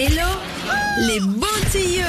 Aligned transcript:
Hello 0.00 0.29
les 0.98 1.20
bons 1.20 1.46
tuyaux 1.70 2.04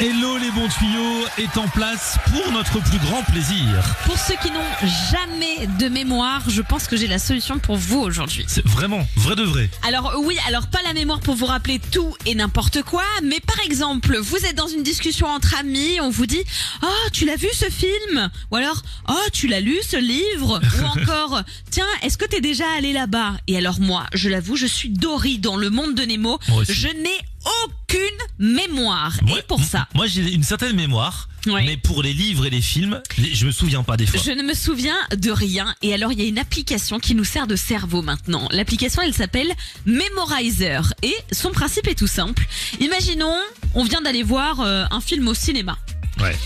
Hello 0.00 0.38
les 0.38 0.50
bons 0.50 0.68
tuyaux 0.68 1.26
est 1.38 1.56
en 1.56 1.68
place 1.68 2.16
pour 2.32 2.52
notre 2.52 2.80
plus 2.80 2.98
grand 2.98 3.22
plaisir. 3.24 3.66
Pour 4.04 4.18
ceux 4.18 4.34
qui 4.42 4.50
n'ont 4.50 4.88
jamais 5.10 5.66
de 5.78 5.88
mémoire, 5.88 6.42
je 6.48 6.62
pense 6.62 6.86
que 6.86 6.96
j'ai 6.96 7.06
la 7.06 7.18
solution 7.18 7.58
pour 7.58 7.76
vous 7.76 8.00
aujourd'hui. 8.00 8.44
C'est 8.48 8.66
vraiment 8.66 9.06
vrai 9.16 9.36
de 9.36 9.42
vrai. 9.42 9.68
Alors 9.86 10.14
oui, 10.24 10.36
alors 10.48 10.66
pas 10.66 10.80
la 10.84 10.94
mémoire 10.94 11.20
pour 11.20 11.34
vous 11.34 11.46
rappeler 11.46 11.80
tout 11.90 12.14
et 12.26 12.34
n'importe 12.34 12.82
quoi, 12.82 13.04
mais 13.22 13.40
par 13.40 13.60
exemple, 13.64 14.16
vous 14.18 14.44
êtes 14.46 14.56
dans 14.56 14.68
une 14.68 14.82
discussion 14.82 15.26
entre 15.26 15.58
amis, 15.58 16.00
on 16.00 16.10
vous 16.10 16.26
dit 16.26 16.42
"Oh, 16.82 17.08
tu 17.12 17.24
l'as 17.24 17.36
vu 17.36 17.48
ce 17.52 17.66
film? 17.66 18.30
Ou 18.50 18.56
alors 18.56 18.82
"Oh, 19.08 19.28
tu 19.32 19.46
l'as 19.46 19.60
lu 19.60 19.76
ce 19.88 19.96
livre? 19.96 20.60
Ou 20.80 20.84
encore 21.00 21.42
"Tiens, 21.70 21.86
est-ce 22.02 22.18
que 22.18 22.24
t'es 22.26 22.40
déjà 22.40 22.64
allé 22.76 22.92
là-bas? 22.92 23.34
Et 23.48 23.56
alors 23.56 23.80
moi, 23.80 24.04
je 24.12 24.28
l'avoue, 24.28 24.56
je 24.56 24.66
suis 24.66 24.88
Dory 24.90 25.38
dans 25.38 25.56
le 25.56 25.70
monde 25.70 25.94
de 25.94 26.02
Nemo. 26.02 26.38
Moi 26.48 26.62
aussi. 26.62 26.74
Je 26.74 26.88
n'ai 26.88 27.18
aucune 27.64 28.00
mémoire. 28.38 29.12
Moi- 29.22 29.38
et 29.38 29.42
pour 29.42 29.62
ça, 29.62 29.86
Moi 29.94 30.06
j'ai 30.06 30.32
une 30.32 30.42
certaine 30.42 30.74
mémoire, 30.76 31.28
Ouais. 31.46 31.64
mais 31.64 31.76
pour 31.76 32.02
les 32.02 32.12
livres 32.12 32.46
et 32.46 32.50
les 32.50 32.62
films, 32.62 33.00
je 33.18 33.46
me 33.46 33.52
souviens 33.52 33.82
pas 33.82 33.96
des 33.96 34.06
fois. 34.06 34.20
Je 34.24 34.30
ne 34.30 34.42
me 34.42 34.54
souviens 34.54 34.96
de 35.16 35.30
rien. 35.30 35.74
Et 35.82 35.92
alors, 35.94 36.10
il 36.12 36.18
y 36.20 36.22
a 36.22 36.26
une 36.28 36.38
application 36.38 36.98
qui 36.98 37.14
nous 37.14 37.24
sert 37.24 37.46
de 37.46 37.56
cerveau 37.56 38.00
maintenant. 38.02 38.48
L'application, 38.50 39.02
elle 39.02 39.14
s'appelle 39.14 39.52
Memorizer. 39.84 40.92
Et 41.02 41.14
son 41.32 41.50
principe 41.52 41.86
est 41.86 41.94
tout 41.98 42.06
simple. 42.06 42.46
Imaginons, 42.80 43.36
on 43.74 43.84
vient 43.84 44.00
d'aller 44.00 44.22
voir 44.22 44.60
euh, 44.60 44.84
un 44.90 45.00
film 45.00 45.28
au 45.28 45.34
cinéma. 45.34 45.78
Ouais. 46.20 46.36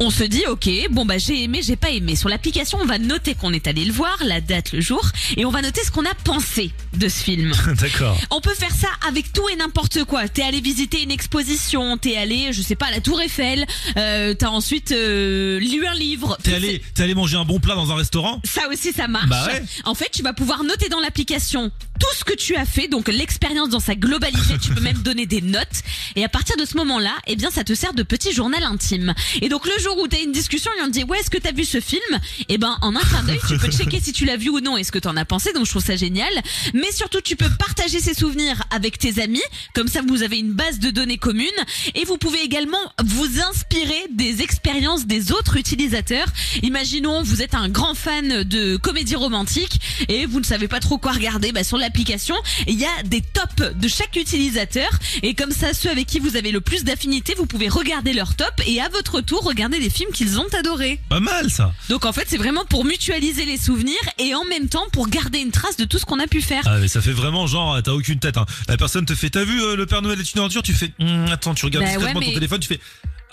On 0.00 0.10
se 0.10 0.24
dit, 0.24 0.42
ok, 0.48 0.68
bon 0.90 1.06
bah 1.06 1.18
j'ai 1.18 1.44
aimé, 1.44 1.60
j'ai 1.62 1.76
pas 1.76 1.90
aimé. 1.90 2.16
Sur 2.16 2.28
l'application, 2.28 2.78
on 2.82 2.84
va 2.84 2.98
noter 2.98 3.36
qu'on 3.36 3.52
est 3.52 3.68
allé 3.68 3.84
le 3.84 3.92
voir, 3.92 4.16
la 4.24 4.40
date, 4.40 4.72
le 4.72 4.80
jour, 4.80 5.08
et 5.36 5.44
on 5.44 5.50
va 5.50 5.62
noter 5.62 5.82
ce 5.84 5.92
qu'on 5.92 6.04
a 6.04 6.14
pensé 6.24 6.72
de 6.94 7.08
ce 7.08 7.22
film. 7.22 7.52
D'accord. 7.80 8.18
On 8.30 8.40
peut 8.40 8.54
faire 8.54 8.74
ça 8.74 8.88
avec 9.06 9.32
tout 9.32 9.48
et 9.50 9.56
n'importe 9.56 10.02
quoi. 10.04 10.28
T'es 10.28 10.42
allé 10.42 10.60
visiter 10.60 11.02
une 11.02 11.12
exposition, 11.12 11.96
t'es 11.96 12.16
allé, 12.16 12.52
je 12.52 12.60
sais 12.60 12.74
pas, 12.74 12.86
à 12.86 12.90
la 12.90 13.00
Tour 13.00 13.20
Eiffel, 13.20 13.66
euh, 13.96 14.34
t'as 14.34 14.48
ensuite 14.48 14.90
euh, 14.90 15.60
lu 15.60 15.86
un 15.86 15.94
livre. 15.94 16.38
T'es 16.42 16.54
allé, 16.54 16.82
t'es 16.94 17.04
allé 17.04 17.14
manger 17.14 17.36
un 17.36 17.44
bon 17.44 17.60
plat 17.60 17.76
dans 17.76 17.92
un 17.92 17.96
restaurant? 17.96 18.40
Ça 18.44 18.62
aussi, 18.72 18.92
ça 18.92 19.06
marche. 19.06 19.28
Bah 19.28 19.46
ouais. 19.46 19.62
En 19.84 19.94
fait, 19.94 20.08
tu 20.12 20.22
vas 20.24 20.32
pouvoir 20.32 20.64
noter 20.64 20.88
dans 20.88 21.00
l'application 21.00 21.70
tout 21.98 22.16
ce 22.16 22.24
que 22.24 22.34
tu 22.34 22.56
as 22.56 22.64
fait, 22.64 22.88
donc 22.88 23.08
l'expérience 23.08 23.68
dans 23.68 23.80
sa 23.80 23.94
globalité. 23.94 24.58
tu 24.60 24.72
peux 24.72 24.80
même 24.80 24.98
donner 25.02 25.26
des 25.26 25.40
notes. 25.40 25.82
Et 26.16 26.24
à 26.24 26.28
partir 26.28 26.56
de 26.56 26.64
ce 26.64 26.76
moment-là, 26.76 27.12
eh 27.26 27.36
bien, 27.36 27.50
ça 27.50 27.64
te 27.64 27.74
sert 27.74 27.94
de 27.94 28.02
petit 28.02 28.32
journal 28.32 28.62
intime. 28.64 29.14
Et 29.42 29.48
donc, 29.48 29.66
le 29.66 29.82
jour 29.82 29.98
où 29.98 30.08
tu 30.08 30.16
as 30.16 30.20
une 30.20 30.32
discussion 30.32 30.70
et 30.78 30.82
on 30.82 30.86
te 30.86 30.92
dit, 30.92 31.04
ouais, 31.04 31.18
est-ce 31.18 31.30
que 31.30 31.38
tu 31.38 31.48
as 31.48 31.52
vu 31.52 31.64
ce 31.64 31.80
film? 31.80 32.00
Eh 32.48 32.58
ben, 32.58 32.76
en 32.82 32.94
un 32.94 33.00
clin 33.00 33.22
d'œil, 33.24 33.40
tu 33.46 33.58
peux 33.58 33.70
checker 33.70 34.00
si 34.00 34.12
tu 34.12 34.24
l'as 34.24 34.36
vu 34.36 34.50
ou 34.50 34.60
non 34.60 34.76
et 34.76 34.84
ce 34.84 34.92
que 34.92 34.98
tu 34.98 35.08
en 35.08 35.16
as 35.16 35.24
pensé. 35.24 35.52
Donc, 35.52 35.66
je 35.66 35.70
trouve 35.70 35.84
ça 35.84 35.96
génial. 35.96 36.32
Mais 36.72 36.90
surtout, 36.92 37.20
tu 37.20 37.36
peux 37.36 37.50
partager 37.58 38.00
ces 38.00 38.14
souvenirs 38.14 38.62
avec 38.70 38.98
tes 38.98 39.22
amis. 39.22 39.42
Comme 39.74 39.88
ça, 39.88 40.00
vous 40.06 40.22
avez 40.22 40.38
une 40.38 40.52
base 40.52 40.78
de 40.78 40.90
données 40.90 41.18
commune. 41.18 41.48
Et 41.94 42.04
vous 42.04 42.18
pouvez 42.18 42.42
également 42.42 42.78
vous 43.02 43.40
inspirer 43.40 44.06
des 44.10 44.42
expériences 44.42 45.06
des 45.06 45.32
autres 45.32 45.56
utilisateurs. 45.56 46.26
Imaginons, 46.62 47.22
vous 47.22 47.42
êtes 47.42 47.54
un 47.54 47.68
grand 47.68 47.94
fan 47.94 48.42
de 48.44 48.76
comédie 48.76 49.16
romantique 49.16 49.80
et 50.08 50.26
vous 50.26 50.40
ne 50.40 50.44
savez 50.44 50.68
pas 50.68 50.80
trop 50.80 50.98
quoi 50.98 51.12
regarder. 51.12 51.52
Bah, 51.52 51.64
sur 51.64 51.78
l'application, 51.84 52.34
il 52.66 52.78
y 52.78 52.84
a 52.84 53.02
des 53.04 53.20
tops 53.20 53.74
de 53.74 53.88
chaque 53.88 54.16
utilisateur. 54.16 54.90
Et 55.22 55.34
comme 55.34 55.50
ça, 55.52 55.72
ceux 55.74 55.90
avec 55.90 56.06
qui 56.06 56.18
vous 56.18 56.36
avez 56.36 56.50
le 56.50 56.60
plus 56.60 56.84
d'affinité, 56.84 57.34
vous 57.36 57.46
pouvez 57.46 57.68
regarder 57.68 58.12
leur 58.12 58.34
top 58.34 58.52
et 58.66 58.80
à 58.80 58.88
votre 58.88 59.20
tour 59.20 59.42
regarder 59.44 59.78
des 59.78 59.90
films 59.90 60.10
qu'ils 60.12 60.38
ont 60.40 60.46
adorés. 60.58 61.00
Pas 61.08 61.20
mal 61.20 61.50
ça. 61.50 61.72
Donc 61.88 62.04
en 62.06 62.12
fait, 62.12 62.24
c'est 62.26 62.36
vraiment 62.38 62.64
pour 62.64 62.84
mutualiser 62.84 63.44
les 63.44 63.58
souvenirs 63.58 63.94
et 64.18 64.34
en 64.34 64.44
même 64.46 64.68
temps 64.68 64.86
pour 64.92 65.08
garder 65.08 65.38
une 65.40 65.50
trace 65.50 65.76
de 65.76 65.84
tout 65.84 65.98
ce 65.98 66.06
qu'on 66.06 66.18
a 66.20 66.26
pu 66.26 66.40
faire. 66.40 66.62
Ah 66.66 66.78
mais 66.78 66.88
ça 66.88 67.00
fait 67.02 67.12
vraiment 67.12 67.46
genre 67.46 67.80
t'as 67.82 67.92
aucune 67.92 68.18
tête. 68.18 68.38
Hein. 68.38 68.46
La 68.68 68.76
personne 68.76 69.04
te 69.04 69.14
fait 69.14 69.30
t'as 69.30 69.44
vu 69.44 69.60
euh, 69.62 69.76
le 69.76 69.86
Père 69.86 70.00
Noël 70.02 70.18
est 70.18 70.32
une 70.34 70.40
aventure 70.40 70.62
Tu 70.62 70.72
fais 70.72 70.90
Hum, 71.00 71.26
attends 71.30 71.54
tu 71.54 71.64
regardes 71.66 71.84
Bah 71.84 71.90
discrètement 71.90 72.20
ouais, 72.20 72.26
ton 72.26 72.32
téléphone 72.34 72.60
tu 72.60 72.68
fais 72.68 72.80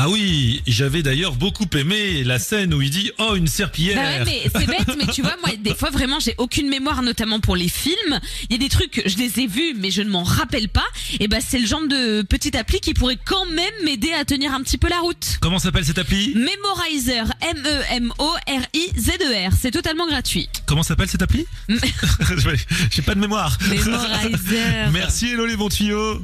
ah 0.00 0.08
oui 0.08 0.62
j'avais 0.66 1.02
d'ailleurs 1.02 1.34
beaucoup 1.34 1.66
aimé 1.74 2.22
la 2.22 2.38
scène 2.38 2.72
où 2.72 2.80
il 2.80 2.90
dit 2.90 3.10
oh 3.18 3.34
une 3.34 3.48
serpillière. 3.48 3.96
Bah 3.96 4.24
ouais, 4.24 4.24
mais 4.24 4.42
c'est 4.54 4.66
bête, 4.66 4.96
mais 4.96 5.06
tu 5.12 5.22
vois, 5.22 5.36
moi, 5.44 5.54
des 5.56 5.74
fois, 5.74 5.90
vraiment, 5.90 6.20
j'ai 6.20 6.34
aucune 6.38 6.68
mémoire, 6.68 7.02
notamment 7.02 7.40
pour 7.40 7.56
les 7.56 7.68
films. 7.68 8.20
Il 8.48 8.52
y 8.52 8.54
a 8.54 8.58
des 8.58 8.68
trucs, 8.68 9.02
je 9.04 9.16
les 9.16 9.40
ai 9.40 9.48
vus, 9.48 9.74
mais 9.76 9.90
je 9.90 10.02
ne 10.02 10.10
m'en 10.10 10.22
rappelle 10.22 10.68
pas. 10.68 10.86
Et 11.18 11.26
bah, 11.28 11.38
c'est 11.46 11.58
le 11.58 11.66
genre 11.66 11.86
de 11.88 12.22
petite 12.22 12.54
appli 12.54 12.80
qui 12.80 12.94
pourrait 12.94 13.18
quand 13.24 13.46
même 13.46 13.74
m'aider 13.84 14.12
à 14.12 14.24
tenir 14.24 14.54
un 14.54 14.62
petit 14.62 14.78
peu 14.78 14.88
la 14.88 15.00
route. 15.00 15.38
Comment 15.40 15.58
s'appelle 15.58 15.84
cette 15.84 15.98
appli? 15.98 16.34
Memorizer, 16.34 17.26
E 17.42 17.56
M-E-M-O-R-I-Z-E-R. 17.56 19.52
C'est 19.60 19.72
totalement 19.72 20.06
gratuit. 20.06 20.48
Comment 20.66 20.82
s'appelle 20.82 21.08
cette 21.08 21.22
appli? 21.22 21.44
J'ai 22.90 23.02
pas 23.02 23.14
de 23.14 23.20
mémoire. 23.20 23.58
Memorizer. 23.68 24.90
Merci 24.92 25.32
Hello 25.32 25.46
les 25.46 25.56
bons 25.56 25.68
tuyaux. 25.68 26.16